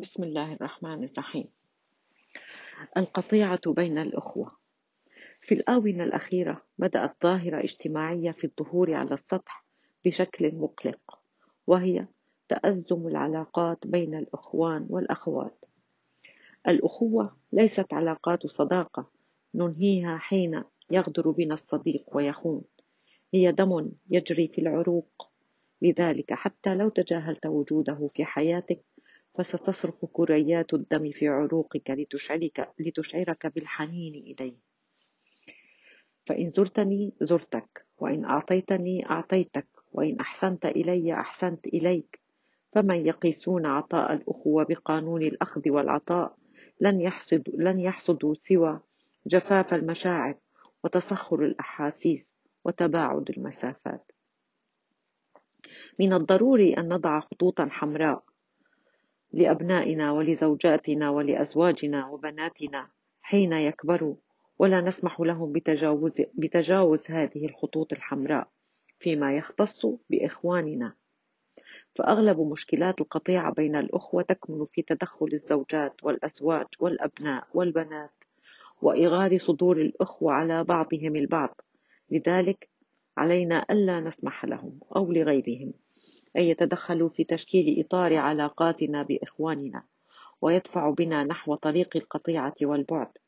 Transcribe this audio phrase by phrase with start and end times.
[0.00, 1.48] بسم الله الرحمن الرحيم.
[2.96, 4.56] القطيعة بين الأخوة.
[5.40, 9.64] في الآونة الأخيرة بدأت ظاهرة اجتماعية في الظهور على السطح
[10.04, 11.20] بشكل مقلق
[11.66, 12.06] وهي
[12.48, 15.64] تأزم العلاقات بين الإخوان والأخوات.
[16.68, 19.10] الأخوة ليست علاقات صداقة
[19.54, 22.62] ننهيها حين يغدر بنا الصديق ويخون.
[23.34, 25.30] هي دم يجري في العروق.
[25.82, 28.84] لذلك حتى لو تجاهلت وجوده في حياتك
[29.42, 34.56] فستصرخ كريات الدم في عروقك لتشعرك, لتشعرك بالحنين إليه.
[36.26, 42.20] فإن زرتني زرتك وإن أعطيتني أعطيتك وإن أحسنت إلي أحسنت إليك.
[42.72, 46.36] فمن يقيسون عطاء الأخوة بقانون الأخذ والعطاء
[46.80, 48.80] لن يحصد لن يحصدوا سوى
[49.26, 50.34] جفاف المشاعر
[50.84, 54.12] وتسخر الأحاسيس وتباعد المسافات.
[55.98, 58.29] من الضروري أن نضع خطوطا حمراء
[59.32, 62.88] لأبنائنا ولزوجاتنا ولأزواجنا وبناتنا
[63.22, 64.14] حين يكبروا
[64.58, 68.48] ولا نسمح لهم بتجاوز, بتجاوز هذه الخطوط الحمراء
[68.98, 70.94] فيما يختص بإخواننا.
[71.96, 78.24] فأغلب مشكلات القطيعة بين الأخوة تكمن في تدخل الزوجات والأزواج والأبناء والبنات
[78.82, 81.60] وإغار صدور الأخوة على بعضهم البعض.
[82.10, 82.68] لذلك
[83.16, 85.72] علينا ألا نسمح لهم أو لغيرهم.
[86.36, 89.82] أن يتدخلوا في تشكيل إطار علاقاتنا بإخواننا
[90.40, 93.18] ويدفع بنا نحو طريق القطيعة والبعد.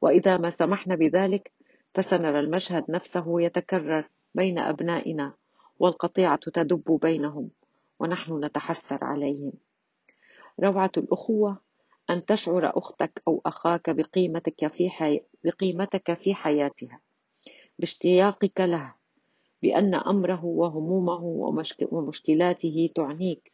[0.00, 1.52] وإذا ما سمحنا بذلك
[1.94, 5.32] فسنرى المشهد نفسه يتكرر بين أبنائنا
[5.78, 7.50] والقطيعة تدب بينهم
[8.00, 9.52] ونحن نتحسر عليهم.
[10.60, 11.58] روعة الأخوة
[12.10, 15.20] أن تشعر أختك أو أخاك بقيمتك في, حي...
[15.44, 17.00] بقيمتك في حياتها
[17.78, 18.94] باشتياقك له
[19.62, 21.24] بأن أمره وهمومه
[21.90, 23.52] ومشكلاته تعنيك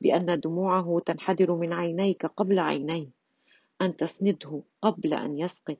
[0.00, 3.08] بأن دموعه تنحدر من عينيك قبل عينيه
[3.82, 5.78] أن تسنده قبل أن يسقط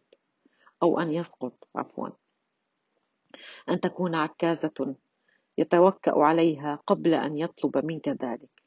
[0.83, 2.09] أو أن يسقط عفوا.
[3.71, 4.95] أن تكون عكازة
[5.59, 8.63] يتوكأ عليها قبل أن يطلب منك ذلك.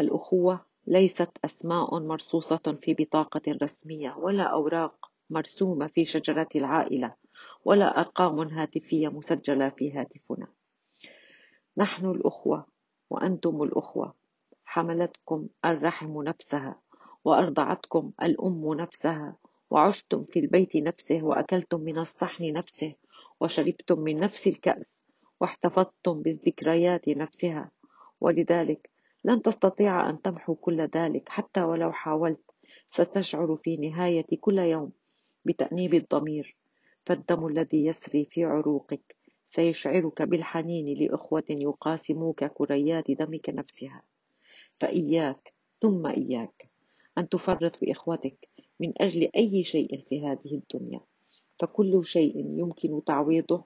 [0.00, 7.14] الأخوة ليست أسماء مرصوصة في بطاقة رسمية ولا أوراق مرسومة في شجرة العائلة.
[7.64, 10.46] ولا أرقام هاتفية مسجلة في هاتفنا.
[11.76, 12.66] نحن الأخوة
[13.10, 14.14] وأنتم الأخوة.
[14.64, 16.80] حملتكم الرحم نفسها
[17.24, 19.36] وأرضعتكم الأم نفسها
[19.70, 22.94] وعشتم في البيت نفسه وأكلتم من الصحن نفسه
[23.40, 25.00] وشربتم من نفس الكأس
[25.40, 27.70] واحتفظتم بالذكريات نفسها.
[28.20, 28.90] ولذلك
[29.24, 32.50] لن تستطيع أن تمحو كل ذلك حتى ولو حاولت
[32.90, 34.92] ستشعر في نهاية كل يوم
[35.44, 36.56] بتأنيب الضمير.
[37.06, 39.16] فالدم الذي يسري في عروقك
[39.48, 44.02] سيشعرك بالحنين لإخوة يقاسموك كريات دمك نفسها.
[44.80, 46.68] فإياك ثم إياك
[47.18, 48.48] أن تفرط بإخوتك
[48.80, 51.00] من أجل أي شيء في هذه الدنيا.
[51.58, 53.64] فكل شيء يمكن تعويضه.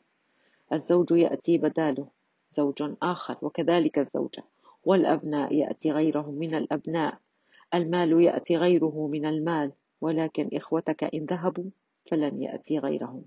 [0.72, 2.08] الزوج يأتي بداله
[2.56, 4.44] زوج آخر وكذلك الزوجة.
[4.84, 7.18] والأبناء يأتي غيرهم من الأبناء.
[7.74, 11.70] المال يأتي غيره من المال ولكن إخوتك إن ذهبوا
[12.10, 13.24] فلن يأتي غيرهم.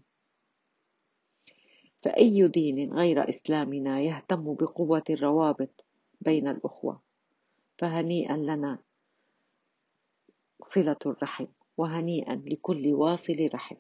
[2.04, 5.86] فأي دين غير إسلامنا يهتم بقوة الروابط
[6.22, 7.02] بين الأخوة؟
[7.78, 8.80] فهنيئا لنا
[10.62, 11.46] صلة الرحم
[11.78, 13.76] وهنيئا لكل واصل رحم.